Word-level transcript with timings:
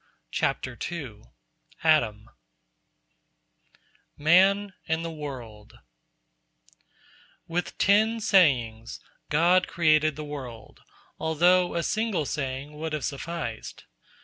"II 0.87 1.21
ADAM 1.83 2.27
MAN 4.17 4.73
AND 4.87 5.05
THE 5.05 5.11
WORLD 5.11 5.77
With 7.47 7.77
ten 7.77 8.19
Sayings 8.19 8.99
God 9.29 9.67
created 9.67 10.15
the 10.15 10.25
world, 10.25 10.81
although 11.19 11.75
a 11.75 11.83
single 11.83 12.25
Saying 12.25 12.79
would 12.79 12.93
have 12.93 13.05
sufficed. 13.05 13.85